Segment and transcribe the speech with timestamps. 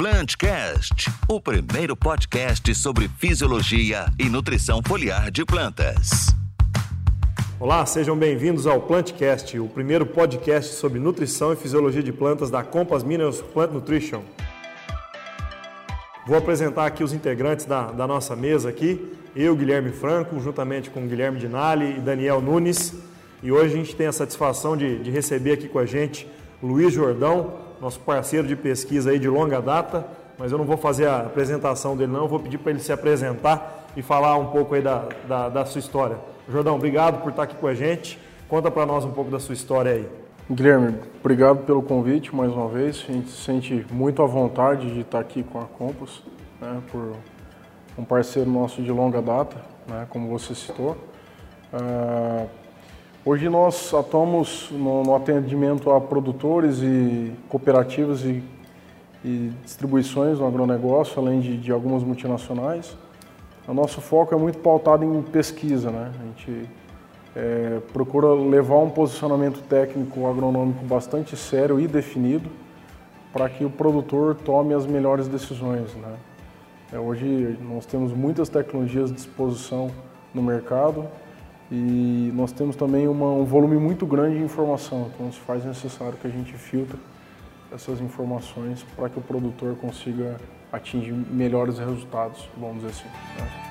[0.00, 6.28] Plantcast, o primeiro podcast sobre fisiologia e nutrição foliar de plantas.
[7.60, 12.62] Olá, sejam bem-vindos ao Plantcast, o primeiro podcast sobre nutrição e fisiologia de plantas da
[12.62, 14.22] Compass Minerals Plant Nutrition.
[16.26, 21.06] Vou apresentar aqui os integrantes da, da nossa mesa aqui, eu, Guilherme Franco, juntamente com
[21.06, 22.94] Guilherme Dinali e Daniel Nunes.
[23.42, 26.26] E hoje a gente tem a satisfação de, de receber aqui com a gente
[26.62, 30.06] Luiz Jordão, nosso parceiro de pesquisa aí de longa data,
[30.38, 33.88] mas eu não vou fazer a apresentação dele não, vou pedir para ele se apresentar
[33.96, 36.18] e falar um pouco aí da, da, da, sua história.
[36.48, 38.18] Jordão, obrigado por estar aqui com a gente.
[38.48, 40.08] Conta para nós um pouco da sua história aí.
[40.50, 43.04] Guilherme, obrigado pelo convite mais uma vez.
[43.08, 46.22] A gente se sente muito à vontade de estar aqui com a Compass,
[46.60, 47.12] né, por
[47.96, 49.56] um parceiro nosso de longa data,
[49.86, 50.96] né, como você citou.
[51.72, 52.48] Uh,
[53.22, 58.42] Hoje nós atuamos no, no, atendimento a produtores e cooperativas e,
[59.22, 62.96] e distribuições no agronegócio, além de, de, algumas multinacionais.
[63.68, 66.10] O nosso foco é muito pautado em pesquisa, né?
[66.18, 66.70] A gente
[67.36, 72.48] é, procura levar um posicionamento técnico agronômico bastante sério e definido
[73.34, 76.16] para que o produtor tome as melhores decisões, né?
[76.90, 79.90] É, hoje nós temos muitas tecnologias à disposição
[80.32, 81.06] no mercado,
[81.70, 86.14] e nós temos também uma, um volume muito grande de informação, então se faz necessário
[86.14, 86.98] que a gente filtre
[87.72, 90.36] essas informações para que o produtor consiga
[90.72, 93.08] atingir melhores resultados, vamos dizer assim.
[93.38, 93.70] Né?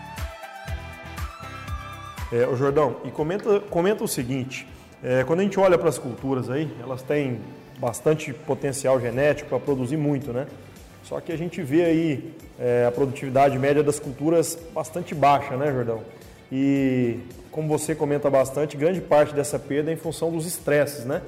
[2.31, 4.67] É, o Jordão, e comenta, comenta o seguinte,
[5.03, 7.39] é, quando a gente olha para as culturas aí, elas têm
[7.79, 10.45] bastante potencial genético para produzir muito, né?
[11.03, 15.71] Só que a gente vê aí é, a produtividade média das culturas bastante baixa, né,
[15.71, 16.03] Jordão?
[16.51, 17.19] E
[17.51, 21.21] como você comenta bastante, grande parte dessa perda é em função dos estresses, né?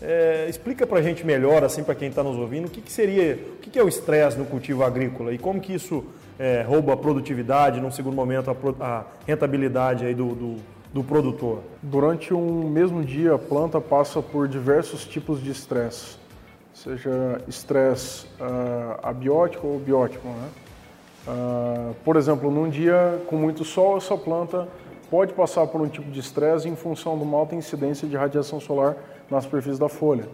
[0.00, 2.92] É, explica para a gente melhor, assim, para quem está nos ouvindo, o que, que
[2.92, 6.04] seria, o que, que, é o estresse no cultivo agrícola e como que isso
[6.38, 10.56] é, rouba a produtividade, num segundo momento, a, a rentabilidade aí do, do,
[10.92, 11.62] do, produtor?
[11.82, 16.18] Durante um mesmo dia, a planta passa por diversos tipos de estresse,
[16.74, 20.48] seja estresse uh, abiótico ou biótico, né?
[21.26, 24.68] Uh, por exemplo, num dia com muito sol, essa planta
[25.10, 28.60] pode passar por um tipo de estresse em função de uma alta incidência de radiação
[28.60, 28.96] solar
[29.30, 30.28] na superfície da folha.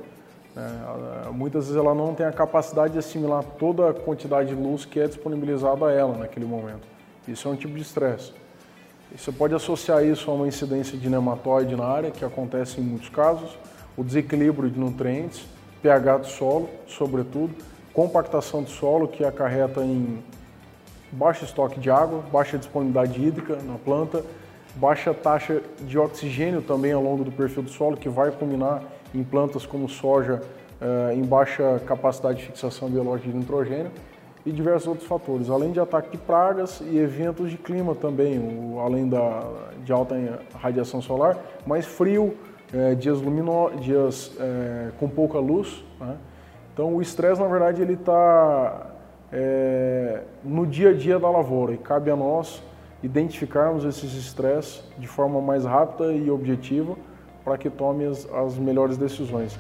[0.55, 4.85] É, muitas vezes ela não tem a capacidade de assimilar toda a quantidade de luz
[4.85, 6.87] que é disponibilizada a ela naquele momento.
[7.27, 8.33] Isso é um tipo de estresse.
[9.17, 13.09] Você pode associar isso a uma incidência de nematóide na área, que acontece em muitos
[13.09, 13.59] casos,
[13.97, 15.45] o desequilíbrio de nutrientes,
[15.83, 17.55] pH do solo, sobretudo,
[17.93, 20.23] compactação do solo, que acarreta em
[21.13, 24.25] baixo estoque de água, baixa disponibilidade hídrica na planta,
[24.75, 28.83] baixa taxa de oxigênio também ao longo do perfil do solo, que vai culminar
[29.15, 30.41] em plantas como soja
[30.81, 33.91] eh, em baixa capacidade de fixação biológica de nitrogênio
[34.45, 38.81] e diversos outros fatores, além de ataque de pragas e eventos de clima também, o,
[38.81, 39.45] além da,
[39.85, 40.17] de alta
[40.55, 41.37] radiação solar,
[41.67, 42.35] mais frio,
[42.73, 45.85] eh, dias, lumino, dias eh, com pouca luz.
[46.01, 46.17] Né?
[46.73, 48.92] Então o estresse, na verdade, ele está
[50.45, 52.63] no dia a dia da lavoura e cabe a nós
[53.03, 56.97] identificarmos esses estresses de forma mais rápida e objetiva
[57.45, 59.59] para que tome as, as melhores decisões.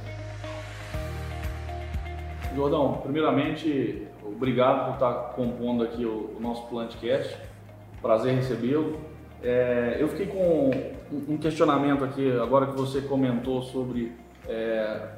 [2.54, 7.36] Jordão, primeiramente, obrigado por estar compondo aqui o, o nosso Plantcast.
[8.00, 8.98] Prazer recebê-lo.
[9.42, 10.70] É, eu fiquei com
[11.28, 14.12] um questionamento aqui, agora que você comentou sobre
[14.48, 15.08] é,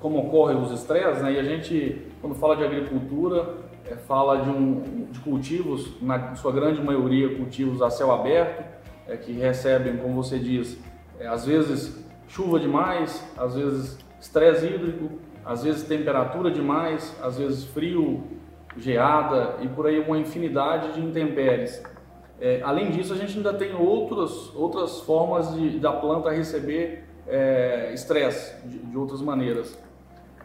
[0.00, 1.32] como ocorrem os estresses, né?
[1.32, 6.52] E a gente, quando fala de agricultura, é, fala de, um, de cultivos, na sua
[6.52, 8.64] grande maioria cultivos a céu aberto,
[9.06, 10.78] é, que recebem, como você diz,
[11.18, 15.10] é, às vezes chuva demais, às vezes estresse hídrico,
[15.44, 18.24] às vezes temperatura demais, às vezes frio,
[18.76, 21.82] geada e por aí uma infinidade de intempéries.
[22.40, 27.92] É, além disso, a gente ainda tem outras, outras formas de, da planta receber é,
[27.94, 29.78] estresse de, de outras maneiras.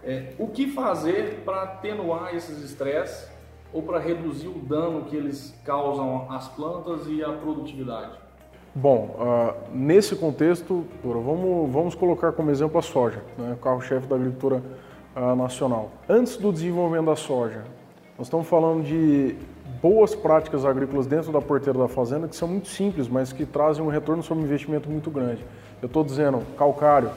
[0.10, 3.30] É, o que fazer para atenuar esses estresses
[3.72, 8.14] ou para reduzir o dano que eles causam às plantas e à produtividade?
[8.74, 14.16] Bom, uh, nesse contexto, vamos, vamos colocar como exemplo a soja, né, o carro-chefe da
[14.16, 14.64] agricultura
[15.16, 15.92] uh, nacional.
[16.10, 17.64] Antes do desenvolvimento da soja,
[18.18, 19.36] nós estamos falando de
[19.80, 23.84] boas práticas agrícolas dentro da porteira da fazenda que são muito simples, mas que trazem
[23.84, 25.46] um retorno sobre um investimento muito grande.
[25.84, 27.12] Eu estou dizendo calcário,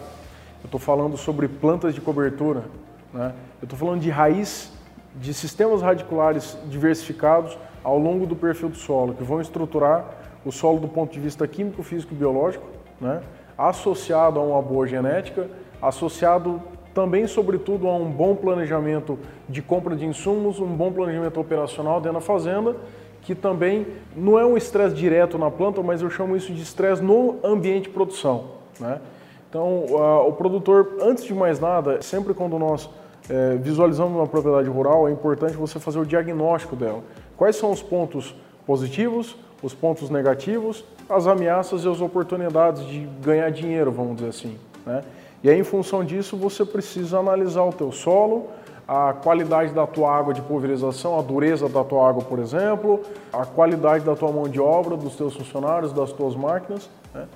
[0.62, 2.64] eu estou falando sobre plantas de cobertura,
[3.12, 3.32] né?
[3.60, 4.72] eu estou falando de raiz,
[5.16, 10.04] de sistemas radiculares diversificados ao longo do perfil do solo, que vão estruturar
[10.44, 12.64] o solo do ponto de vista químico, físico e biológico,
[13.00, 13.20] né?
[13.58, 15.48] associado a uma boa genética,
[15.80, 16.62] associado
[16.94, 19.18] também, sobretudo, a um bom planejamento
[19.48, 22.76] de compra de insumos, um bom planejamento operacional dentro da fazenda,
[23.22, 23.86] que também
[24.16, 27.84] não é um estresse direto na planta, mas eu chamo isso de estresse no ambiente
[27.84, 28.50] de produção.
[28.78, 29.00] Né?
[29.52, 32.88] Então, uh, o produtor, antes de mais nada, sempre quando nós
[33.28, 37.00] é, visualizamos uma propriedade rural, é importante você fazer o diagnóstico dela.
[37.36, 38.34] Quais são os pontos
[38.66, 44.56] positivos, os pontos negativos, as ameaças e as oportunidades de ganhar dinheiro, vamos dizer assim.
[44.86, 45.04] Né?
[45.44, 48.48] E aí, em função disso, você precisa analisar o teu solo,
[48.88, 53.44] a qualidade da tua água de pulverização, a dureza da tua água, por exemplo, a
[53.44, 56.88] qualidade da tua mão de obra, dos teus funcionários, das tuas máquinas.
[57.14, 57.26] Né?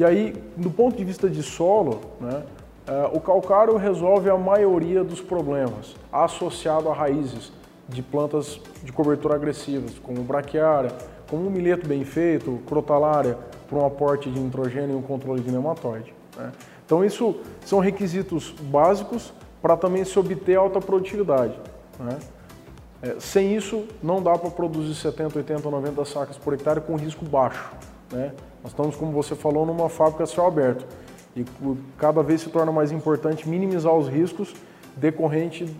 [0.00, 2.42] E aí, do ponto de vista de solo, né,
[2.88, 7.52] uh, o calcário resolve a maioria dos problemas associado a raízes
[7.86, 10.90] de plantas de cobertura agressivas, como braquiária,
[11.28, 13.36] como um milheto bem feito, crotalária,
[13.68, 16.14] para um aporte de nitrogênio e um controle de nematóide.
[16.34, 16.50] Né?
[16.86, 21.58] Então, isso são requisitos básicos para também se obter alta produtividade.
[21.98, 22.18] Né?
[23.02, 27.22] É, sem isso, não dá para produzir 70, 80, 90 sacas por hectare com risco
[27.22, 27.70] baixo.
[28.10, 28.32] Né?
[28.62, 30.84] Nós estamos, como você falou, numa fábrica céu aberto.
[31.34, 31.44] E
[31.96, 34.54] cada vez se torna mais importante minimizar os riscos
[34.96, 35.70] decorrentes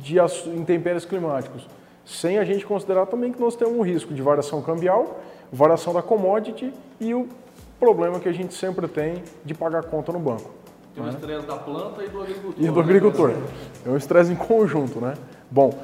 [0.00, 0.16] de
[0.56, 1.68] intempéries climáticos.
[2.04, 5.20] Sem a gente considerar também que nós temos um risco de variação cambial,
[5.52, 7.28] variação da commodity e o
[7.78, 10.50] problema que a gente sempre tem de pagar conta no banco.
[10.94, 11.12] Tem o né?
[11.12, 12.64] estresse da planta e do agricultor.
[12.64, 13.28] E do agricultor.
[13.28, 13.46] Né?
[13.86, 15.14] É um estresse em conjunto, né?
[15.50, 15.78] Bom,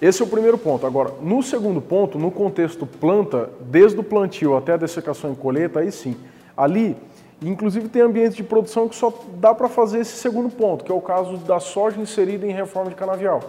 [0.00, 0.86] esse é o primeiro ponto.
[0.86, 5.80] Agora, no segundo ponto, no contexto planta, desde o plantio até a dessecação e colheita,
[5.80, 6.16] aí sim.
[6.56, 6.96] Ali,
[7.42, 10.94] inclusive tem ambientes de produção que só dá para fazer esse segundo ponto, que é
[10.94, 13.40] o caso da soja inserida em reforma de canavial.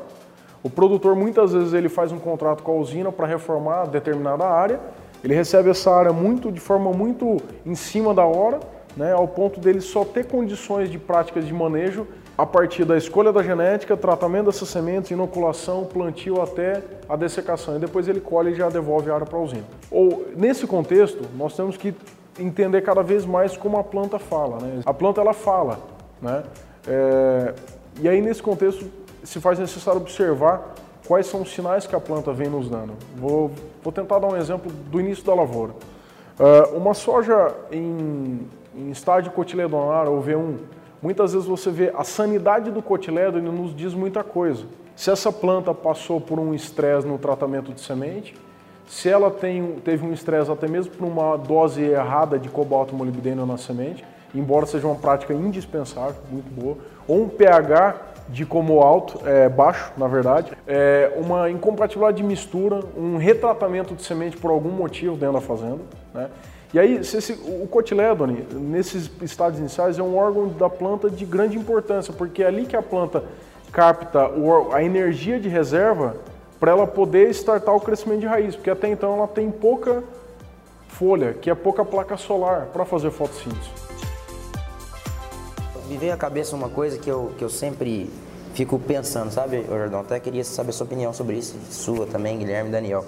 [0.62, 4.80] O produtor muitas vezes ele faz um contrato com a usina para reformar determinada área
[5.24, 8.60] ele recebe essa área muito de forma muito em cima da hora,
[8.95, 12.07] né, ao ponto dele só ter condições de práticas de manejo
[12.40, 17.76] a partir da escolha da genética, tratamento dessas sementes, inoculação, plantio até a dessecação.
[17.76, 19.66] E depois ele colhe e já devolve a área para a usina.
[19.92, 21.94] Ou, nesse contexto, nós temos que
[22.40, 24.58] entender cada vez mais como a planta fala.
[24.62, 24.82] Né?
[24.86, 25.82] A planta ela fala.
[26.22, 26.44] Né?
[26.88, 27.54] É...
[28.00, 28.90] E aí, nesse contexto,
[29.22, 30.76] se faz necessário observar
[31.06, 32.94] quais são os sinais que a planta vem nos dando.
[33.18, 33.52] Vou,
[33.84, 35.74] vou tentar dar um exemplo do início da lavoura.
[36.40, 40.56] Uh, uma soja em, em estágio cotiledonar ou V1,
[41.01, 44.66] muitas vezes você vê a sanidade do cotiledo ele nos diz muita coisa.
[44.96, 48.36] Se essa planta passou por um estresse no tratamento de semente,
[48.88, 53.46] se ela tem, teve um estresse até mesmo por uma dose errada de cobalto molibdênio
[53.46, 54.04] na semente,
[54.34, 57.95] embora seja uma prática indispensável, muito boa, ou um pH
[58.28, 64.04] de como alto, é, baixo, na verdade, é, uma incompatibilidade de mistura, um retratamento de
[64.04, 65.80] semente por algum motivo dentro da fazenda.
[66.13, 66.30] Né?
[66.74, 71.57] E aí, esse, o cotiledone, nesses estádios iniciais, é um órgão da planta de grande
[71.57, 73.24] importância, porque é ali que a planta
[73.71, 74.30] capta
[74.74, 76.16] a energia de reserva
[76.60, 80.04] para ela poder startar o crescimento de raiz, porque até então ela tem pouca
[80.88, 83.69] folha, que é pouca placa solar para fazer fotossíntese
[85.89, 88.10] me veio à cabeça uma coisa que eu, que eu sempre
[88.54, 90.01] fico pensando, sabe, Jordão?
[90.01, 93.04] Até queria saber a sua opinião sobre isso, sua também, Guilherme e Daniel.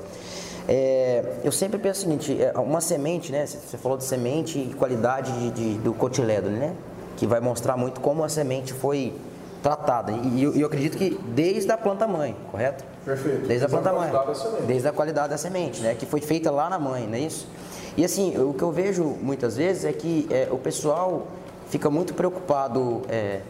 [0.67, 3.45] É, eu sempre penso o seguinte, é, uma semente, né?
[3.45, 6.75] Você falou de semente e qualidade de, de, do cotilédone, né?
[7.17, 9.13] Que vai mostrar muito como a semente foi
[9.61, 10.11] tratada.
[10.11, 12.83] E eu, eu acredito que desde a planta mãe, correto?
[13.05, 13.47] Perfeito.
[13.47, 14.11] Desde a planta mãe.
[14.65, 15.95] Desde a qualidade da semente, né?
[15.95, 17.47] Que foi feita lá na mãe, não é isso?
[17.97, 21.27] E assim, o que eu vejo muitas vezes é que é, o pessoal
[21.69, 23.41] fica muito preocupado é,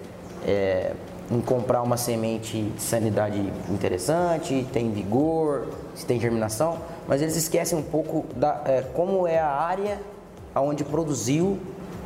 [0.45, 0.93] é,
[1.31, 7.77] em comprar uma semente de sanidade interessante, tem vigor, se tem germinação, mas eles esquecem
[7.77, 9.99] um pouco da é, como é a área
[10.55, 11.57] onde produziu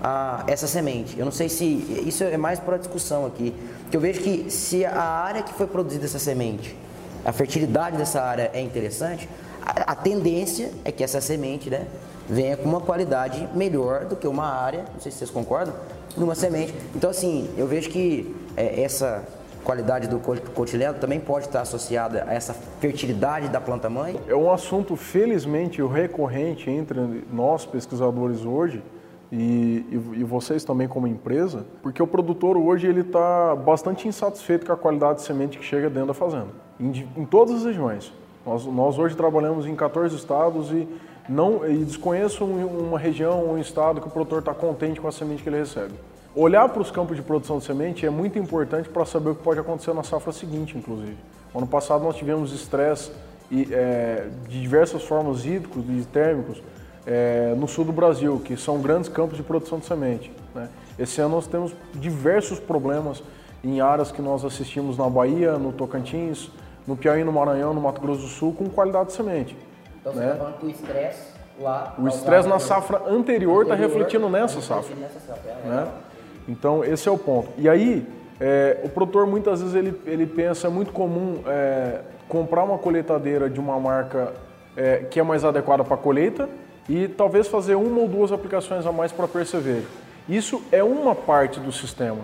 [0.03, 1.17] a, essa semente.
[1.17, 1.65] Eu não sei se
[2.05, 3.53] isso é mais para discussão aqui,
[3.89, 6.75] que eu vejo que se a área que foi produzida essa semente,
[7.24, 9.27] a fertilidade dessa área é interessante,
[9.62, 11.88] a, a tendência é que essa semente, né,
[12.27, 15.74] venha com uma qualidade melhor do que uma área, não sei se vocês concordam,
[16.17, 16.74] numa semente.
[16.96, 19.24] Então, assim, eu vejo que é, essa
[19.65, 24.20] qualidade do cotileno também pode estar associada a essa fertilidade da planta mãe?
[24.27, 28.84] É um assunto, felizmente, recorrente entre nós pesquisadores hoje
[29.32, 34.67] e, e, e vocês também como empresa, porque o produtor hoje ele está bastante insatisfeito
[34.67, 38.13] com a qualidade de semente que chega dentro da fazenda, em, em todas as regiões.
[38.46, 40.88] Nós, nós hoje trabalhamos em 14 estados e
[41.27, 45.41] não, e desconheço uma região, um estado que o produtor está contente com a semente
[45.41, 45.94] que ele recebe.
[46.36, 49.41] Olhar para os campos de produção de semente é muito importante para saber o que
[49.41, 51.15] pode acontecer na safra seguinte, inclusive.
[51.55, 53.12] Ano passado nós tivemos estresse
[53.72, 56.62] é, de diversas formas hídricos e térmicos
[57.08, 60.32] é, no sul do Brasil, que são grandes campos de produção de semente.
[60.53, 60.70] Né?
[61.00, 63.24] Esse ano nós temos diversos problemas
[63.63, 66.51] em áreas que nós assistimos na Bahia, no Tocantins,
[66.86, 69.58] no Piauí, no Maranhão, no Mato Grosso do Sul, com qualidade de semente.
[70.05, 70.25] Então você né?
[70.25, 71.21] está falando que o estresse
[71.59, 71.95] lá.
[71.97, 74.95] O estresse na safra anterior está refletindo nessa safra.
[74.95, 75.88] Nessa safra, é, né?
[76.47, 77.50] Então esse é o ponto.
[77.57, 78.07] E aí
[78.39, 83.50] é, o produtor muitas vezes ele, ele pensa, é muito comum é, comprar uma colheitadeira
[83.50, 84.31] de uma marca
[84.77, 86.47] é, que é mais adequada para a colheita
[86.88, 89.88] e talvez fazer uma ou duas aplicações a mais para percevejo.
[90.29, 92.21] Isso é uma parte do sistema.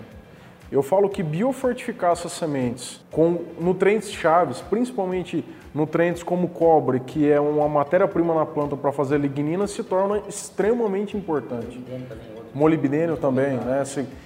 [0.71, 7.39] Eu falo que biofortificar essas sementes com nutrientes chaves, principalmente nutrientes como cobre, que é
[7.39, 11.81] uma matéria-prima na planta para fazer lignina, se torna extremamente importante.
[12.53, 13.83] Molibdênio também, né?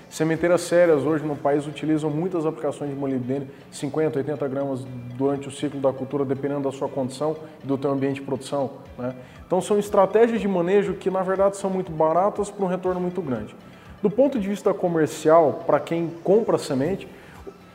[0.10, 4.86] Sementeiras sérias hoje no país utilizam muitas aplicações de molibdênio, 50, 80 gramas
[5.16, 8.72] durante o ciclo da cultura, dependendo da sua condição e do teu ambiente de produção.
[8.98, 9.14] Né?
[9.46, 13.22] Então são estratégias de manejo que na verdade são muito baratas para um retorno muito
[13.22, 13.56] grande.
[14.02, 17.08] Do ponto de vista comercial, para quem compra semente,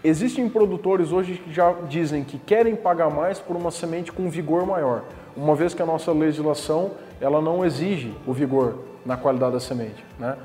[0.02, 4.66] existem produtores hoje que já dizem que querem pagar mais por uma semente com vigor
[4.66, 5.04] maior,
[5.36, 10.04] uma vez que a nossa legislação ela não exige o vigor na qualidade da semente.
[10.18, 10.36] Né?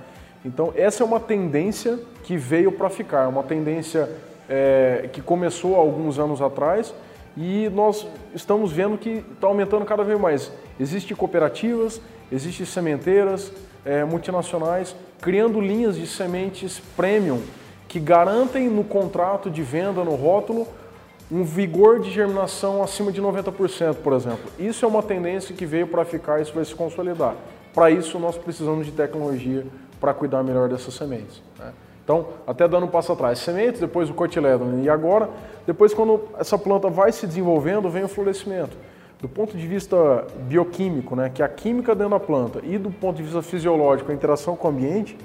[0.44, 4.10] Então essa é uma tendência que veio para ficar, uma tendência
[4.50, 6.94] é, que começou há alguns anos atrás
[7.38, 10.52] e nós estamos vendo que está aumentando cada vez mais.
[10.80, 13.52] Existem cooperativas, existem sementeiras,
[13.86, 17.42] é, multinacionais criando linhas de sementes premium
[17.88, 20.68] que garantem no contrato de venda, no rótulo,
[21.32, 24.52] um vigor de germinação acima de 90%, por exemplo.
[24.60, 27.36] Isso é uma tendência que veio para ficar, isso vai se consolidar.
[27.74, 29.66] Para isso, nós precisamos de tecnologia
[30.00, 31.42] para cuidar melhor dessas sementes.
[31.58, 31.74] Né?
[32.04, 35.30] Então, até dando um passo atrás, sementes, depois o cotilédon e agora,
[35.66, 38.78] depois quando essa planta vai se desenvolvendo, vem o florescimento
[39.26, 42.92] do ponto de vista bioquímico, né, que é a química dentro da planta, e do
[42.92, 45.18] ponto de vista fisiológico, a interação com o ambiente,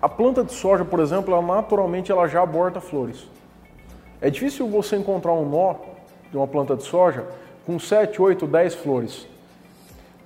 [0.00, 3.26] a planta de soja, por exemplo, ela naturalmente ela já aborta flores.
[4.20, 5.74] É difícil você encontrar um nó
[6.30, 7.26] de uma planta de soja
[7.66, 9.26] com 7, 8, 10 flores.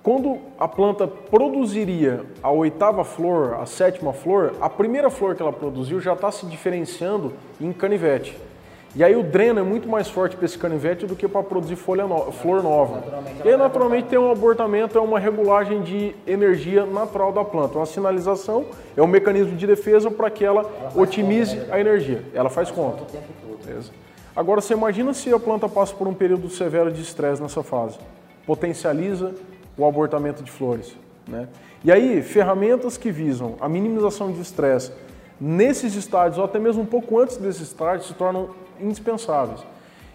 [0.02, 5.52] Quando a planta produziria a oitava flor, a sétima flor, a primeira flor que ela
[5.52, 8.36] produziu já está se diferenciando em canivete.
[8.94, 11.76] E aí o dreno é muito mais forte para esse canivete do que para produzir
[11.76, 12.96] folha no, flor nova.
[12.96, 17.78] Naturalmente, e naturalmente tem um abortamento, é uma regulagem de energia natural da planta.
[17.78, 21.74] Uma sinalização é um mecanismo de defesa para que ela, ela otimize conta, né?
[21.74, 22.22] a energia.
[22.34, 23.04] Ela faz, faz conta.
[23.04, 23.92] conta
[24.36, 27.98] Agora você imagina se a planta passa por um período severo de estresse nessa fase.
[28.46, 29.34] Potencializa
[29.76, 30.94] o abortamento de flores.
[31.26, 31.48] Né?
[31.84, 34.92] E aí, ferramentas que visam a minimização de estresse
[35.44, 39.58] nesses estádios, ou até mesmo um pouco antes desses estádios, se tornam indispensáveis.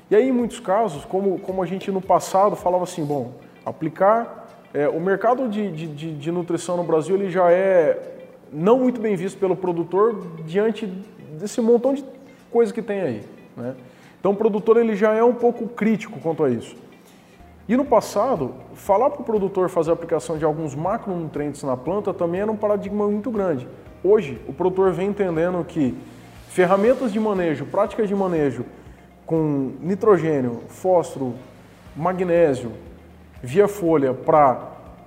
[0.09, 3.33] E aí, em muitos casos, como, como a gente no passado falava assim, bom,
[3.65, 4.47] aplicar.
[4.73, 9.17] É, o mercado de, de, de, nutrição no Brasil ele já é não muito bem
[9.17, 10.15] visto pelo produtor
[10.45, 12.05] diante desse montão de
[12.49, 13.23] coisa que tem aí.
[13.57, 13.75] Né?
[14.19, 16.73] Então, o produtor ele já é um pouco crítico quanto a isso.
[17.67, 22.13] E no passado, falar para o produtor fazer a aplicação de alguns macronutrientes na planta
[22.13, 23.67] também era um paradigma muito grande.
[24.03, 25.97] Hoje, o produtor vem entendendo que
[26.57, 28.65] Ferramentas de manejo, práticas de manejo
[29.27, 31.35] com nitrogênio, fósforo,
[31.95, 32.71] magnésio,
[33.43, 34.59] via folha para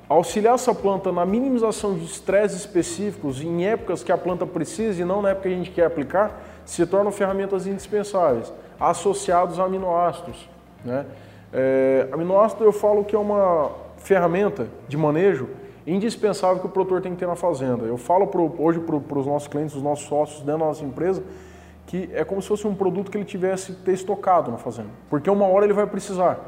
[0.09, 5.05] auxiliar essa planta na minimização de estresses específicos em épocas que a planta precisa e
[5.05, 10.49] não na época que a gente quer aplicar, se tornam ferramentas indispensáveis, associados a aminoácidos.
[10.85, 11.05] Né?
[11.53, 15.49] É, aminoácido eu falo que é uma ferramenta de manejo
[15.95, 17.85] indispensável que o produtor tem que ter na fazenda.
[17.85, 21.23] Eu falo pro, hoje para os nossos clientes, os nossos sócios dentro da nossa empresa,
[21.87, 24.91] que é como se fosse um produto que ele tivesse ter estocado na fazenda.
[25.09, 26.39] Porque uma hora ele vai precisar,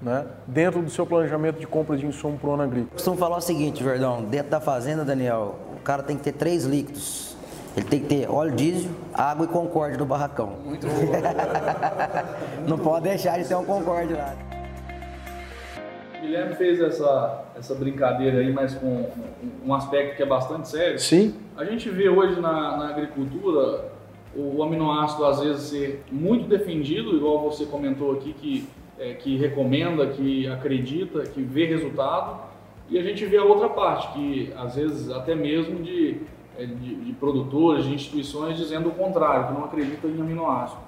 [0.00, 0.26] né?
[0.46, 2.92] dentro do seu planejamento de compra de insumo para o ano agrícola.
[2.92, 6.64] Costumo falar o seguinte, Verdão, dentro da fazenda, Daniel, o cara tem que ter três
[6.64, 7.36] líquidos.
[7.76, 10.54] Ele tem que ter óleo diesel, água e concorde no barracão.
[10.64, 10.92] Muito bom.
[12.66, 14.34] Não pode deixar de ter um concorde lá.
[16.20, 19.10] Guilherme fez essa, essa brincadeira aí, mas com
[19.64, 20.98] um aspecto que é bastante sério.
[20.98, 21.34] Sim.
[21.56, 23.90] A gente vê hoje na, na agricultura
[24.34, 30.06] o aminoácido às vezes ser muito defendido, igual você comentou aqui, que, é, que recomenda,
[30.06, 32.40] que acredita, que vê resultado,
[32.88, 36.20] e a gente vê a outra parte, que às vezes até mesmo de,
[36.58, 40.80] é, de, de produtores, de instituições dizendo o contrário, que não acreditam em aminoácido.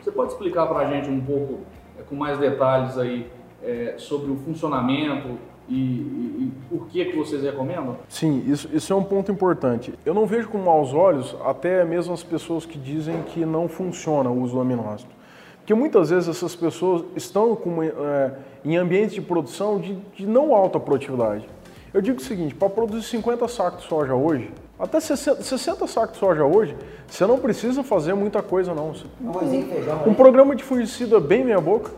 [0.00, 1.60] Você pode explicar para a gente um pouco,
[1.98, 3.26] é, com mais detalhes aí,
[3.62, 7.96] é, sobre o funcionamento e, e, e, por que, que vocês recomendam?
[8.08, 9.92] Sim, isso, isso é um ponto importante.
[10.04, 14.30] Eu não vejo com maus olhos até mesmo as pessoas que dizem que não funciona
[14.30, 15.10] o uso do aminoácido.
[15.58, 18.32] Porque muitas vezes essas pessoas estão com, é,
[18.64, 21.48] em ambientes de produção de, de não alta produtividade.
[21.92, 26.12] Eu digo o seguinte, para produzir 50 sacos de soja hoje, Até 60, 60 sacos
[26.12, 26.76] de soja hoje,
[27.08, 28.92] você não precisa fazer muita coisa não.
[29.20, 31.90] Um, um programa de fungicida bem meia boca,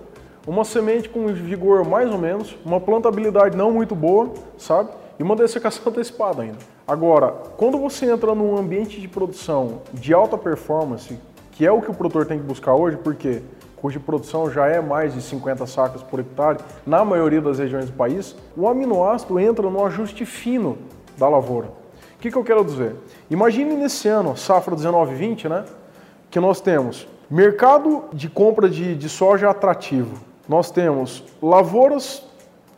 [0.49, 4.89] uma semente com vigor mais ou menos, uma plantabilidade não muito boa, sabe?
[5.19, 6.57] E uma dessecação antecipada ainda.
[6.87, 7.29] Agora,
[7.59, 11.19] quando você entra num ambiente de produção de alta performance,
[11.53, 13.43] que é o que o produtor tem que buscar hoje, porque
[13.77, 17.93] cuja produção já é mais de 50 sacas por hectare na maioria das regiões do
[17.93, 20.79] país, o aminoácido entra no ajuste fino
[21.19, 21.67] da lavoura.
[21.67, 22.97] O que, que eu quero dizer?
[23.31, 25.67] Imagine nesse ano, safra 19-20, né,
[26.31, 32.27] que nós temos mercado de compra de, de soja atrativo, nós temos lavouras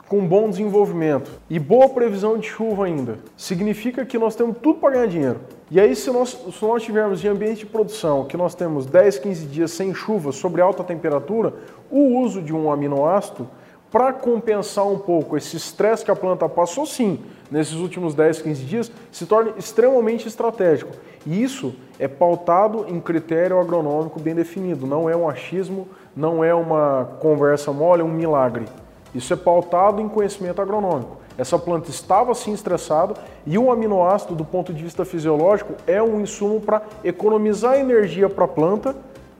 [0.08, 3.20] com bom desenvolvimento e boa previsão de chuva ainda.
[3.36, 5.40] Significa que nós temos tudo para ganhar dinheiro.
[5.70, 9.20] E aí, se nós, se nós tivermos de ambiente de produção que nós temos 10,
[9.20, 11.54] 15 dias sem chuva, sobre alta temperatura,
[11.88, 13.48] o uso de um aminoácido
[13.88, 18.64] para compensar um pouco esse estresse que a planta passou, sim, nesses últimos 10, 15
[18.64, 20.92] dias, se torna extremamente estratégico.
[21.24, 26.54] E isso é pautado em critério agronômico bem definido, não é um achismo, não é
[26.54, 28.66] uma conversa mole, é um milagre.
[29.14, 31.18] Isso é pautado em conhecimento agronômico.
[31.36, 33.14] Essa planta estava sim estressada
[33.46, 38.44] e o aminoácido, do ponto de vista fisiológico, é um insumo para economizar energia para
[38.44, 38.94] a planta,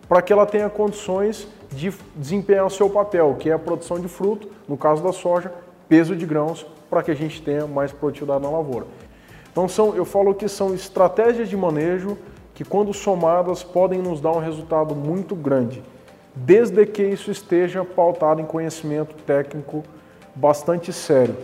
[0.08, 4.08] para que ela tenha condições de desempenhar o seu papel, que é a produção de
[4.08, 5.52] fruto, no caso da soja,
[5.88, 8.86] peso de grãos, para que a gente tenha mais produtividade na lavoura.
[9.52, 12.16] Então são, eu falo que são estratégias de manejo
[12.54, 15.82] que quando somadas podem nos dar um resultado muito grande
[16.34, 19.84] desde que isso esteja pautado em conhecimento técnico
[20.34, 21.36] bastante sério.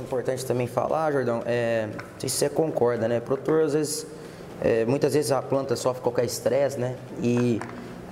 [0.00, 3.20] Importante também falar, Jordão, é, não sei se você concorda, né?
[3.20, 4.06] Produtor, às vezes,
[4.60, 6.96] é, muitas vezes a planta sofre qualquer estresse, né?
[7.22, 7.60] E,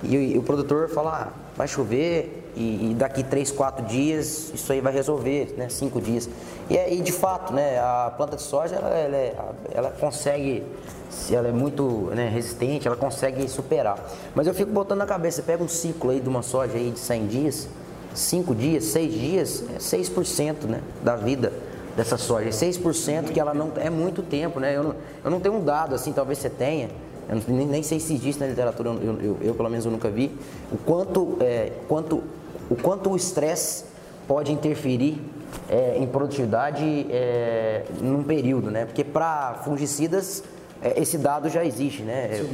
[0.03, 4.71] e, e, o produtor fala, ah, vai chover e, e, daqui 3, 4 dias isso
[4.71, 5.69] aí vai resolver, né?
[5.69, 6.29] 5 dias.
[6.69, 7.79] E, e de fato, né?
[7.79, 9.35] A planta de soja, ela, ela, é,
[9.73, 10.63] ela consegue
[11.09, 13.97] se ela é muito né, resistente, ela consegue superar.
[14.33, 16.99] Mas eu fico botando na cabeça, pega um ciclo aí de uma soja aí de
[16.99, 17.67] 100 dias,
[18.13, 21.51] 5 dias, 6 dias, é 6% né, da vida
[21.95, 22.49] dessa soja.
[22.49, 24.75] 6% que ela não é muito tempo, né?
[24.75, 26.89] Eu não, eu não tenho um dado assim, talvez você tenha.
[27.29, 30.09] Eu nem, nem sei se existe na literatura, eu, eu, eu, pelo menos eu nunca
[30.09, 30.31] vi.
[30.71, 32.23] O quanto, é, quanto,
[32.71, 33.83] o quanto o estresse
[34.25, 35.21] pode interferir
[35.69, 38.85] é, em produtividade é, num período, né?
[38.85, 40.41] Porque para fungicidas
[40.81, 42.29] é, esse dado já existe, né?
[42.31, 42.45] É,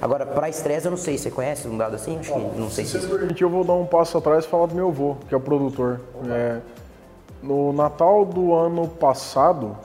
[0.00, 1.18] agora, para estresse, eu não sei.
[1.18, 2.16] Você conhece um dado assim?
[2.18, 3.00] Acho que não sei se.
[3.00, 5.36] Se permitir, eu vou dar um passo atrás e falar do meu avô, que é
[5.36, 6.00] o produtor.
[6.28, 6.60] É,
[7.42, 9.76] no Natal do ano passado,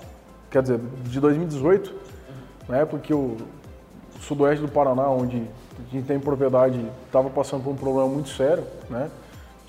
[0.51, 1.93] quer dizer, de 2018,
[2.67, 3.37] na época que o
[4.21, 8.63] sudoeste do Paraná, onde a gente tem propriedade, estava passando por um problema muito sério,
[8.87, 9.09] né?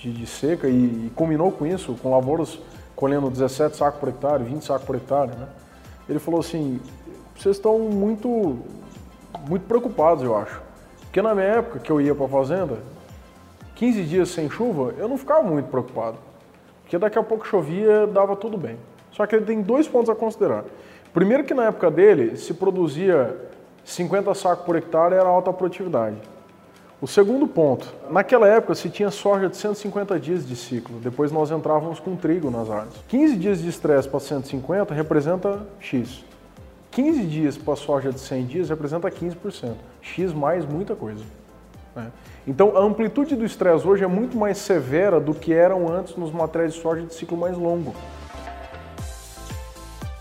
[0.00, 0.72] De, de seca e,
[1.06, 2.58] e, combinou com isso, com lavouras
[2.96, 5.48] colhendo 17 sacos por hectare, 20 sacos por hectare, né?
[6.08, 6.80] Ele falou assim,
[7.36, 8.58] vocês estão muito,
[9.48, 10.60] muito preocupados, eu acho.
[11.02, 12.78] Porque na minha época que eu ia para a fazenda,
[13.74, 16.18] 15 dias sem chuva, eu não ficava muito preocupado.
[16.82, 18.76] Porque daqui a pouco chovia, dava tudo bem.
[19.12, 20.64] Só que ele tem dois pontos a considerar.
[21.12, 23.36] Primeiro que na época dele, se produzia
[23.84, 26.16] 50 sacos por hectare, era alta produtividade.
[27.02, 31.50] O segundo ponto, naquela época se tinha soja de 150 dias de ciclo, depois nós
[31.50, 32.92] entrávamos com trigo nas áreas.
[33.08, 36.22] 15 dias de estresse para 150 representa X.
[36.90, 39.76] 15 dias para soja de 100 dias representa 15%.
[40.02, 41.24] X mais muita coisa.
[41.96, 42.12] Né?
[42.46, 46.30] Então a amplitude do estresse hoje é muito mais severa do que eram antes nos
[46.30, 47.94] materiais de soja de ciclo mais longo.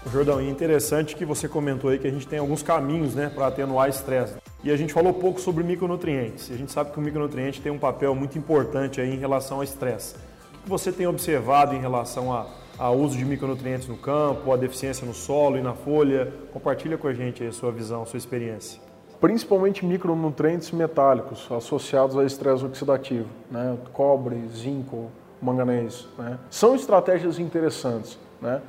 [0.10, 3.48] Jordão, e interessante que você comentou aí que a gente tem alguns caminhos né, para
[3.48, 4.36] atenuar estresse.
[4.64, 6.52] E a gente falou pouco sobre micronutrientes.
[6.52, 9.64] A gente sabe que o micronutriente tem um papel muito importante aí em relação ao
[9.64, 10.16] estresse.
[10.56, 12.46] O que você tem observado em relação a
[12.80, 16.32] ao uso de micronutrientes no campo, a deficiência no solo e na folha.
[16.54, 18.80] Compartilha com a gente a sua visão, a sua experiência.
[19.20, 23.78] Principalmente micronutrientes metálicos associados a estresse oxidativo, né?
[23.92, 26.08] cobre, zinco, manganês.
[26.18, 26.40] Né?
[26.50, 28.18] São estratégias interessantes.
[28.42, 28.62] Né?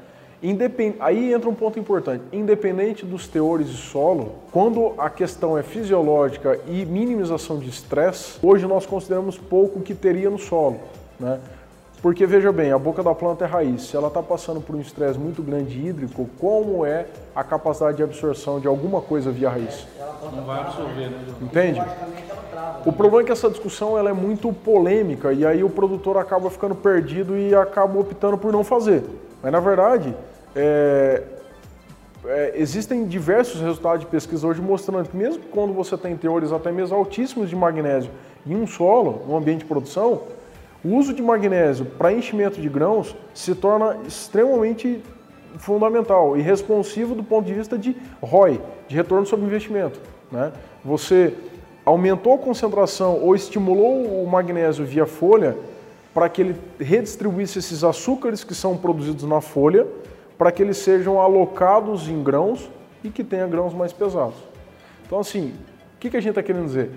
[0.42, 0.96] Independ...
[1.00, 2.22] Aí entra um ponto importante.
[2.32, 8.66] Independente dos teores de solo, quando a questão é fisiológica e minimização de estresse, hoje
[8.66, 10.80] nós consideramos pouco o que teria no solo.
[11.18, 11.38] Né?
[12.02, 13.82] Porque veja bem, a boca da planta é raiz.
[13.82, 18.02] Se ela está passando por um estresse muito grande hídrico, como é a capacidade de
[18.02, 19.86] absorção de alguma coisa via raiz?
[20.34, 21.18] Não vai absorver, né?
[21.42, 21.82] Entende?
[22.86, 26.48] O problema é que essa discussão ela é muito polêmica e aí o produtor acaba
[26.48, 29.04] ficando perdido e acaba optando por não fazer.
[29.42, 30.14] Mas na verdade,
[30.54, 31.22] é,
[32.24, 36.70] é, existem diversos resultados de pesquisa hoje mostrando que mesmo quando você tem teores até
[36.70, 38.10] mesmo altíssimos de magnésio
[38.46, 40.22] em um solo, no ambiente de produção,
[40.84, 45.02] o uso de magnésio para enchimento de grãos se torna extremamente
[45.58, 50.00] fundamental e responsivo do ponto de vista de ROI, de retorno sobre investimento.
[50.30, 50.52] Né?
[50.84, 51.34] Você
[51.84, 55.56] aumentou a concentração ou estimulou o magnésio via folha
[56.14, 59.86] para que ele redistribuísse esses açúcares que são produzidos na folha
[60.40, 62.70] para que eles sejam alocados em grãos
[63.04, 64.36] e que tenha grãos mais pesados.
[65.04, 65.52] Então, assim,
[65.96, 66.90] o que, que a gente está querendo dizer?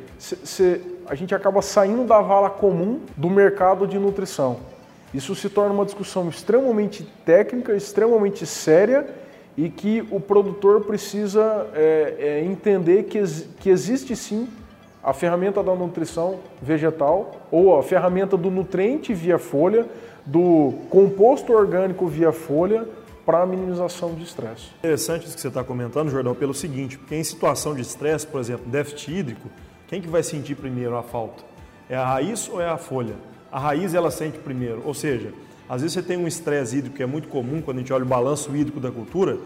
[1.06, 4.60] A gente acaba saindo da vala comum do mercado de nutrição.
[5.13, 9.10] Isso se torna uma discussão extremamente técnica, extremamente séria
[9.58, 13.21] e que o produtor precisa é, é, entender que,
[13.60, 14.47] que existe sim
[15.03, 19.86] a ferramenta da nutrição vegetal ou a ferramenta do nutriente via folha,
[20.25, 22.88] do composto orgânico via folha
[23.25, 24.71] para a minimização de estresse.
[24.79, 28.39] Interessante isso que você está comentando, Jordão, pelo seguinte, porque em situação de estresse, por
[28.41, 29.49] exemplo, déficit hídrico,
[29.88, 31.43] quem que vai sentir primeiro a falta?
[31.89, 33.15] É a raiz ou é a folha?
[33.51, 35.31] A raiz ela sente primeiro, ou seja,
[35.69, 38.03] às vezes você tem um estresse hídrico que é muito comum quando a gente olha
[38.03, 39.38] o balanço hídrico da cultura,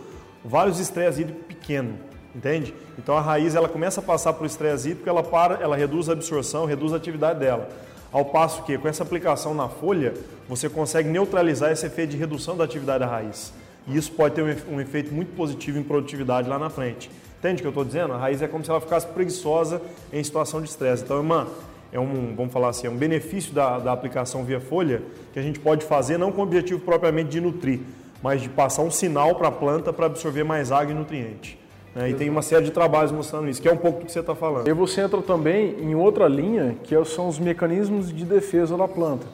[0.44, 1.96] vários estresses hídricos pequenos,
[2.34, 2.74] entende?
[2.98, 6.14] Então a raiz ela começa a passar por estresse hídrico, ela para, ela reduz a
[6.14, 7.70] absorção, reduz a atividade dela.
[8.12, 10.14] Ao passo que com essa aplicação na folha,
[10.48, 13.54] você consegue neutralizar esse efeito de redução da atividade da raiz.
[13.88, 17.10] E isso pode ter um efeito muito positivo em produtividade lá na frente.
[17.40, 18.14] Entende o que eu estou dizendo?
[18.14, 21.04] A raiz é como se ela ficasse preguiçosa em situação de estresse.
[21.04, 21.48] Então, irmã,
[21.92, 25.42] é um, vamos falar assim, é um benefício da, da aplicação via folha que a
[25.42, 27.80] gente pode fazer não com o objetivo propriamente de nutrir,
[28.22, 31.58] mas de passar um sinal para a planta para absorver mais água e nutriente.
[31.96, 32.10] Né?
[32.10, 34.20] E tem uma série de trabalhos mostrando isso, que é um pouco do que você
[34.20, 34.68] está falando.
[34.68, 39.26] E você entra também em outra linha, que são os mecanismos de defesa da planta.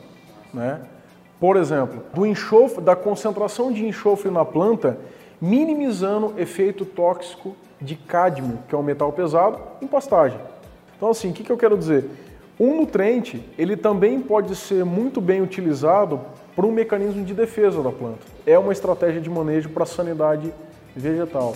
[0.54, 0.80] Né?
[1.40, 4.98] Por exemplo, do enxofre, da concentração de enxofre na planta,
[5.42, 10.40] minimizando efeito tóxico de cádmio, que é um metal pesado, em pastagem.
[10.96, 12.10] Então, assim, o que, que eu quero dizer?
[12.60, 16.22] Um nutriente, ele também pode ser muito bem utilizado
[16.56, 18.20] para um mecanismo de defesa da planta.
[18.46, 20.54] É uma estratégia de manejo para a sanidade
[20.96, 21.56] vegetal.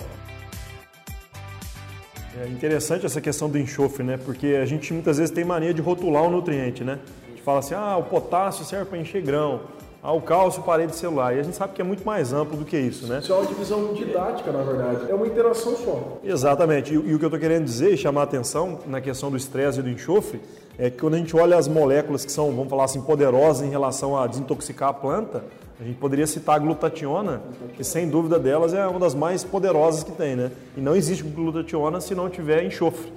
[2.44, 4.18] É interessante essa questão do enxofre, né?
[4.18, 7.00] Porque a gente muitas vezes tem mania de rotular o nutriente, né?
[7.48, 9.62] Fala assim, ah, o potássio serve para encher grão,
[10.04, 11.34] ao cálcio, parede celular.
[11.34, 13.20] E a gente sabe que é muito mais amplo do que isso, né?
[13.20, 15.10] Isso é uma divisão didática, na verdade.
[15.10, 16.18] É uma interação só.
[16.22, 16.94] Exatamente.
[16.94, 19.38] E, e o que eu estou querendo dizer e chamar a atenção na questão do
[19.38, 20.42] estresse e do enxofre
[20.78, 23.70] é que quando a gente olha as moléculas que são, vamos falar assim, poderosas em
[23.70, 25.46] relação a desintoxicar a planta,
[25.80, 27.42] a gente poderia citar a glutationa,
[27.76, 30.52] que sem dúvida delas é uma das mais poderosas que tem, né?
[30.76, 33.10] E não existe glutationa se não tiver enxofre.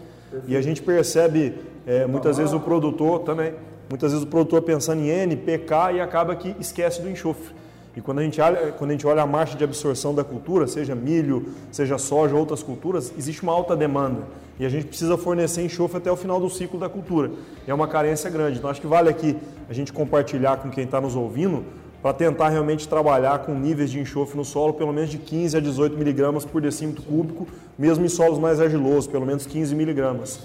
[0.46, 1.52] E a gente percebe
[1.84, 3.54] é, muitas vezes o produtor também
[3.90, 7.52] Muitas vezes o produtor pensando em N, PK e acaba que esquece do enxofre.
[7.96, 10.68] E quando a, gente olha, quando a gente olha a marcha de absorção da cultura,
[10.68, 14.22] seja milho, seja soja ou outras culturas, existe uma alta demanda.
[14.60, 17.32] E a gente precisa fornecer enxofre até o final do ciclo da cultura.
[17.66, 18.58] E é uma carência grande.
[18.58, 19.36] Então acho que vale aqui
[19.68, 21.64] a gente compartilhar com quem está nos ouvindo
[22.00, 25.60] para tentar realmente trabalhar com níveis de enxofre no solo pelo menos de 15 a
[25.60, 27.48] 18 miligramas por decímetro cúbico,
[27.80, 30.38] mesmo em solos mais argilosos, pelo menos 15 miligramas.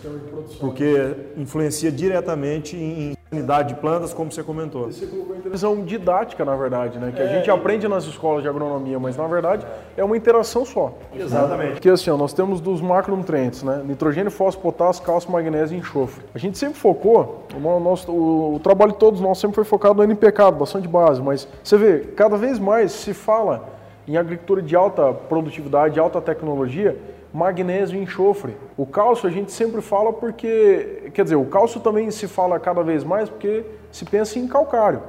[0.58, 4.86] Porque influencia diretamente em unidade de plantas, como você comentou.
[4.86, 7.12] Você colocou interação didática, na verdade, né?
[7.14, 9.68] Que a gente aprende nas escolas de agronomia, mas na verdade
[9.98, 10.94] é uma interação só.
[11.14, 11.74] Exatamente.
[11.74, 13.84] Porque assim, ó, nós temos dos macronutrientes, né?
[13.86, 16.24] Nitrogênio, fósforo, potássio, cálcio, magnésio e enxofre.
[16.34, 19.96] A gente sempre focou, o, nosso, o, o trabalho de todos nós sempre foi focado
[19.96, 23.76] no NPK, bastante base, mas você vê, cada vez mais se fala
[24.08, 26.96] em agricultura de alta produtividade, alta tecnologia,
[27.36, 28.56] magnésio e enxofre.
[28.78, 32.82] O cálcio a gente sempre fala porque, quer dizer, o cálcio também se fala cada
[32.82, 35.02] vez mais porque se pensa em calcário,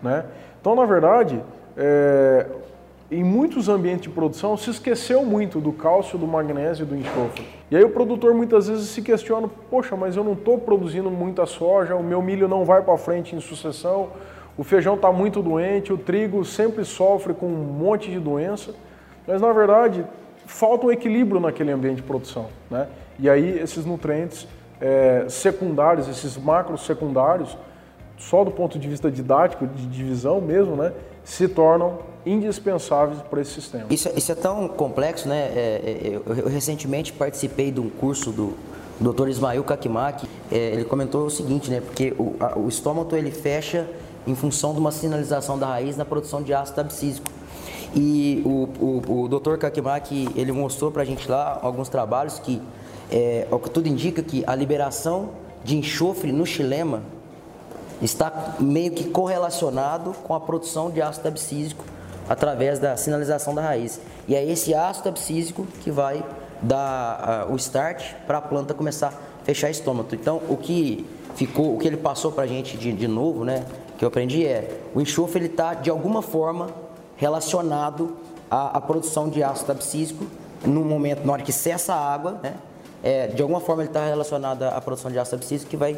[0.00, 0.24] né?
[0.60, 1.42] Então, na verdade,
[1.76, 2.46] é,
[3.10, 7.44] em muitos ambientes de produção se esqueceu muito do cálcio, do magnésio e do enxofre.
[7.68, 11.46] E aí o produtor muitas vezes se questiona, poxa, mas eu não estou produzindo muita
[11.46, 14.10] soja, o meu milho não vai para frente em sucessão,
[14.56, 18.72] o feijão está muito doente, o trigo sempre sofre com um monte de doença.
[19.26, 20.06] Mas na verdade
[20.52, 22.48] falta um equilíbrio naquele ambiente de produção.
[22.70, 22.86] Né?
[23.18, 24.46] E aí esses nutrientes
[24.80, 27.56] é, secundários, esses macros secundários,
[28.18, 30.92] só do ponto de vista didático, de divisão mesmo, né,
[31.24, 33.86] se tornam indispensáveis para esse sistema.
[33.90, 35.50] Isso, isso é tão complexo, né?
[35.54, 38.54] É, é eu, eu, recentemente participei de um curso do
[39.00, 39.28] Dr.
[39.28, 40.28] Ismail Kakimaki.
[40.50, 41.80] É, ele comentou o seguinte, né?
[41.80, 43.88] Porque o, a, o estômago ele fecha
[44.24, 47.28] em função de uma sinalização da raiz na produção de ácido abscísico.
[47.94, 49.56] E o, o, o Dr.
[49.56, 52.60] Kakimaki, ele mostrou para a gente lá alguns trabalhos que,
[53.10, 55.30] é, tudo indica que a liberação
[55.62, 57.02] de enxofre no xilema
[58.00, 61.84] está meio que correlacionado com a produção de ácido abscísico
[62.28, 64.00] através da sinalização da raiz.
[64.26, 66.24] E é esse ácido abscísico que vai
[66.60, 70.08] dar uh, o start para a planta começar a fechar estômago.
[70.12, 73.64] Então, o que ficou, o que ele passou para a gente de, de novo, né,
[73.98, 76.68] que eu aprendi é, o enxofre ele está de alguma forma
[77.22, 78.16] relacionado
[78.50, 80.26] a, a produção de ácido abscísico
[80.64, 82.54] no momento, na hora que cessa a água, né?
[83.00, 85.96] É, de alguma forma ele está relacionado à produção de ácido abscísico que vai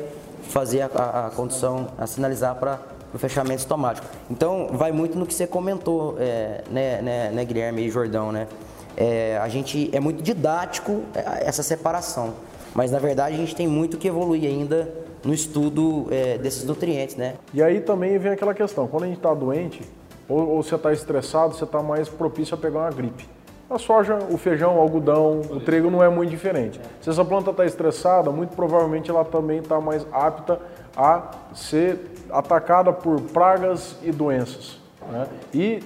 [0.49, 2.79] fazer a, a, a condição, a sinalizar para
[3.15, 4.07] o fechamento estomático.
[4.31, 8.47] Então, vai muito no que você comentou, é, né, né, né, Guilherme e Jordão, né?
[8.95, 12.35] É, a gente é muito didático é, essa separação,
[12.75, 14.93] mas na verdade a gente tem muito que evoluir ainda
[15.25, 17.35] no estudo é, desses nutrientes, né?
[17.55, 19.83] E aí também vem aquela questão, quando a gente está doente,
[20.29, 23.29] ou, ou você está estressado, você está mais propício a pegar uma gripe.
[23.69, 26.81] A soja, o feijão, o algodão, o trigo não é muito diferente.
[27.01, 30.61] Se essa planta está estressada, muito provavelmente ela também está mais apta
[30.97, 31.99] a ser
[32.31, 34.79] atacada por pragas e doenças.
[35.11, 35.27] Né?
[35.53, 35.83] E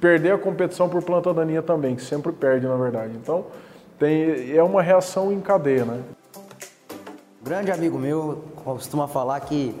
[0.00, 3.12] perder a competição por planta daninha também, que sempre perde na verdade.
[3.16, 3.44] Então
[3.98, 5.84] tem, é uma reação em cadeia.
[5.84, 6.00] Né?
[7.40, 9.74] Um grande amigo meu costuma falar que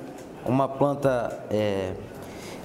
[0.44, 1.92] uma planta, é,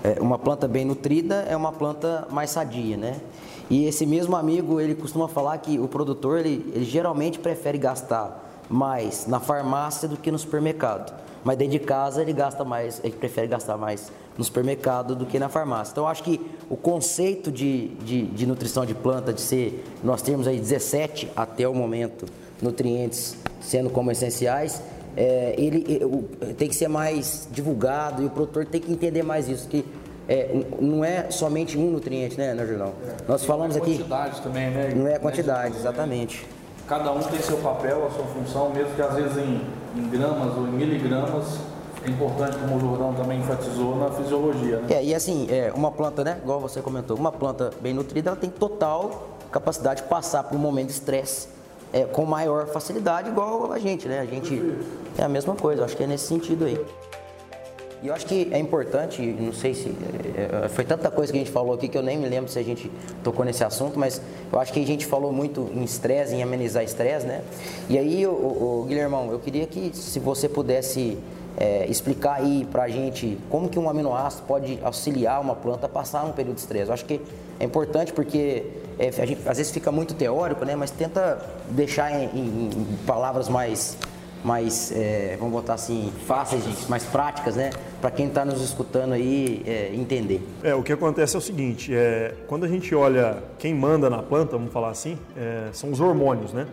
[0.03, 3.21] é, uma planta bem nutrida é uma planta mais sadia, né?
[3.69, 8.43] E esse mesmo amigo, ele costuma falar que o produtor, ele, ele geralmente prefere gastar
[8.69, 11.13] mais na farmácia do que no supermercado.
[11.43, 15.39] Mas dentro de casa ele gasta mais, ele prefere gastar mais no supermercado do que
[15.39, 15.91] na farmácia.
[15.91, 16.39] Então acho que
[16.69, 21.67] o conceito de, de, de nutrição de planta, de ser, nós temos aí 17 até
[21.67, 22.25] o momento
[22.61, 24.81] nutrientes sendo como essenciais,
[25.15, 29.47] é, ele, ele, tem que ser mais divulgado e o produtor tem que entender mais
[29.47, 29.85] isso, que
[30.27, 32.93] é, não é somente um nutriente, né, né Jornal?
[33.05, 33.15] É.
[33.27, 33.97] Nós falamos aqui.
[33.97, 34.93] quantidade também, né?
[34.95, 36.47] Não é a quantidade, exatamente.
[36.87, 39.61] Cada um tem seu papel, a sua função, mesmo que às vezes em,
[39.95, 41.59] em gramas ou em miligramas,
[42.05, 44.77] é importante, como o Jordão também enfatizou, na fisiologia.
[44.79, 44.95] Né?
[44.95, 48.39] É, e assim, é, uma planta, né, igual você comentou, uma planta bem nutrida, ela
[48.39, 51.47] tem total capacidade de passar por um momento de estresse
[51.93, 54.19] é, com maior facilidade, igual a gente, né?
[54.19, 54.59] A gente
[55.17, 56.83] é a mesma coisa, acho que é nesse sentido aí.
[58.03, 59.87] E eu acho que é importante, não sei se.
[60.35, 62.51] É, é, foi tanta coisa que a gente falou aqui que eu nem me lembro
[62.51, 62.91] se a gente
[63.23, 66.83] tocou nesse assunto, mas eu acho que a gente falou muito em estresse, em amenizar
[66.83, 67.41] estresse, né?
[67.89, 71.17] E aí, o, o, Guilhermão, eu queria que se você pudesse
[71.57, 76.23] é, explicar aí pra gente como que um aminoácido pode auxiliar uma planta a passar
[76.23, 76.87] um período de estresse.
[76.87, 77.21] Eu acho que
[77.59, 78.65] é importante porque
[78.97, 80.75] é, a gente às vezes fica muito teórico, né?
[80.75, 81.39] Mas tenta
[81.69, 83.97] deixar em, em, em palavras mais
[84.43, 87.69] mais, é, vamos botar assim, fáceis, mais práticas, né?
[88.01, 90.45] Para quem está nos escutando aí é, entender.
[90.61, 94.21] É, o que acontece é o seguinte, é, quando a gente olha quem manda na
[94.21, 96.67] planta, vamos falar assim, é, são os hormônios, né?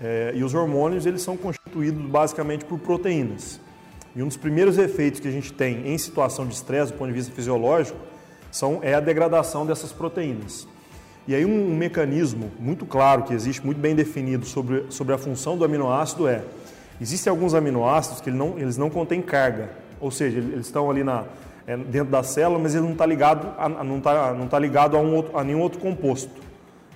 [0.00, 3.60] É, e os hormônios, eles são constituídos basicamente por proteínas.
[4.18, 7.06] E um dos primeiros efeitos que a gente tem em situação de estresse, do ponto
[7.06, 7.96] de vista fisiológico,
[8.50, 10.66] são, é a degradação dessas proteínas.
[11.28, 15.18] E aí um, um mecanismo muito claro, que existe muito bem definido sobre, sobre a
[15.18, 16.42] função do aminoácido é
[17.00, 21.04] Existem alguns aminoácidos que ele não, eles não contêm carga, ou seja, eles estão ali
[21.04, 21.22] na,
[21.64, 24.96] é, dentro da célula, mas ele não está ligado, a, não tá, não tá ligado
[24.96, 26.42] a, um outro, a nenhum outro composto.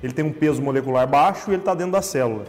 [0.02, 2.46] Ele tem um peso molecular baixo e ele está dentro da célula.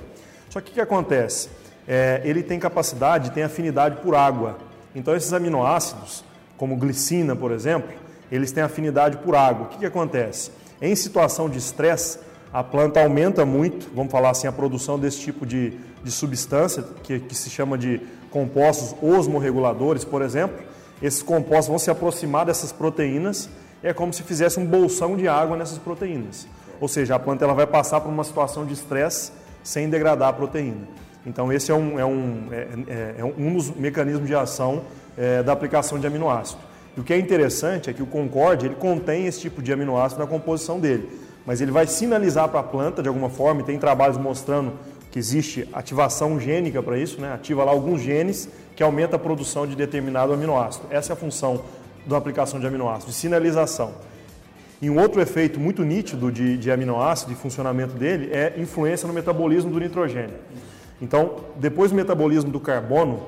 [0.49, 1.47] Só que o que acontece?
[1.87, 4.57] É, ele tem capacidade, tem afinidade por água.
[4.95, 6.23] Então esses aminoácidos,
[6.57, 7.91] como glicina, por exemplo,
[8.31, 9.65] eles têm afinidade por água.
[9.65, 10.51] O que, que acontece?
[10.81, 12.19] Em situação de estresse,
[12.51, 17.19] a planta aumenta muito, vamos falar assim, a produção desse tipo de, de substância, que,
[17.19, 20.63] que se chama de compostos osmorreguladores, por exemplo.
[21.01, 23.49] Esses compostos vão se aproximar dessas proteínas,
[23.81, 26.47] é como se fizesse um bolsão de água nessas proteínas.
[26.79, 29.31] Ou seja, a planta ela vai passar por uma situação de estresse
[29.63, 30.87] sem degradar a proteína.
[31.25, 34.83] Então, esse é um, é um, é, é, é um dos mecanismos de ação
[35.17, 36.61] é, da aplicação de aminoácido.
[36.95, 40.21] E o que é interessante é que o Concorde ele contém esse tipo de aminoácido
[40.21, 41.09] na composição dele
[41.45, 44.73] mas ele vai sinalizar para a planta de alguma forma, e tem trabalhos mostrando
[45.11, 47.33] que existe ativação gênica para isso, né?
[47.33, 50.87] ativa lá alguns genes que aumenta a produção de determinado aminoácido.
[50.89, 51.63] Essa é a função
[52.05, 53.93] da aplicação de aminoácido, de sinalização.
[54.81, 59.13] E um outro efeito muito nítido de, de aminoácido e funcionamento dele é influência no
[59.13, 60.35] metabolismo do nitrogênio.
[61.03, 63.23] Então, depois do metabolismo do carbono,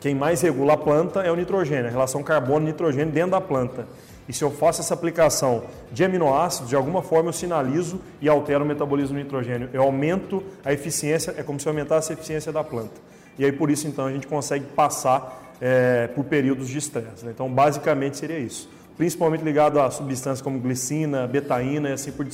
[0.00, 3.86] quem mais regula a planta é o nitrogênio, a relação carbono-nitrogênio dentro da planta.
[4.26, 8.64] E se eu faço essa aplicação de aminoácidos, de alguma forma eu sinalizo e altero
[8.64, 9.68] o metabolismo do nitrogênio.
[9.70, 12.98] Eu aumento a eficiência, é como se eu aumentasse a eficiência da planta.
[13.38, 17.26] E aí por isso então a gente consegue passar é, por períodos de estresse.
[17.26, 17.32] Né?
[17.34, 18.66] Então basicamente seria isso.
[19.00, 22.26] Principalmente ligado a substâncias como glicina, betaína e assim por,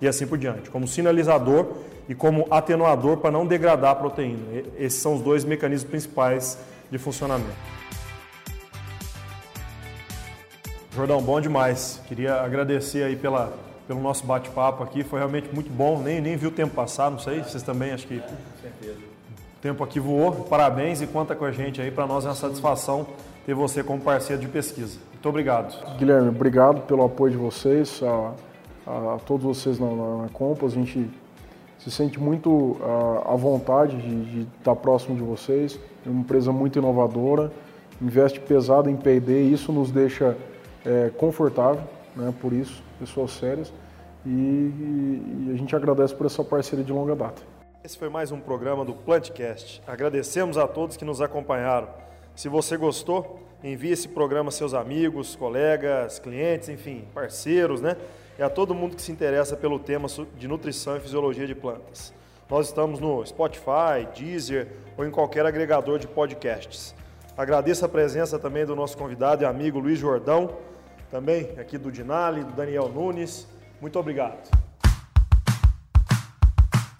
[0.00, 0.68] e assim por diante.
[0.68, 1.68] Como sinalizador
[2.08, 4.42] e como atenuador para não degradar a proteína.
[4.76, 6.58] Esses são os dois mecanismos principais
[6.90, 7.54] de funcionamento.
[10.96, 12.02] Jordão, bom demais.
[12.08, 13.52] Queria agradecer aí pela,
[13.86, 15.04] pelo nosso bate-papo aqui.
[15.04, 16.02] Foi realmente muito bom.
[16.02, 17.44] Nem, nem vi o tempo passar, não sei.
[17.44, 18.18] Vocês também, acho que.
[18.18, 18.26] Com
[18.60, 18.98] certeza.
[18.98, 20.32] O tempo aqui voou.
[20.32, 21.92] Parabéns e conta com a gente aí.
[21.92, 23.06] Para nós é uma satisfação
[23.46, 25.09] ter você como parceiro de pesquisa.
[25.20, 25.98] Muito obrigado.
[25.98, 28.00] Guilherme, obrigado pelo apoio de vocês.
[28.02, 28.32] A,
[28.86, 30.72] a, todos vocês na, na, na Compass.
[30.72, 31.10] A gente
[31.78, 32.78] se sente muito
[33.26, 35.78] à vontade de, de estar próximo de vocês.
[36.06, 37.52] É uma empresa muito inovadora,
[38.00, 40.38] investe pesado em P&D e isso nos deixa
[40.86, 41.82] é, confortável,
[42.16, 43.70] né, por isso, pessoas sérias.
[44.24, 47.42] E, e, e a gente agradece por essa parceria de longa data.
[47.84, 49.82] Esse foi mais um programa do Plantcast.
[49.86, 51.88] Agradecemos a todos que nos acompanharam.
[52.40, 57.98] Se você gostou, envie esse programa a seus amigos, colegas, clientes, enfim, parceiros, né?
[58.38, 62.14] E a todo mundo que se interessa pelo tema de nutrição e fisiologia de plantas.
[62.48, 66.94] Nós estamos no Spotify, Deezer ou em qualquer agregador de podcasts.
[67.36, 70.56] Agradeço a presença também do nosso convidado e amigo Luiz Jordão,
[71.10, 73.46] também aqui do Dinali, do Daniel Nunes.
[73.82, 74.59] Muito obrigado.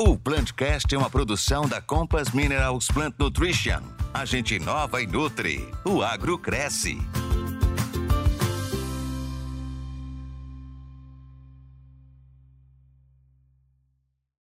[0.03, 3.83] O Plantcast é uma produção da Compass Minerals Plant Nutrition.
[4.15, 5.69] A gente inova e nutre.
[5.85, 6.97] O agro cresce.